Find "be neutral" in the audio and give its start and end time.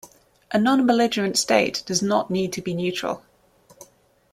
2.63-3.21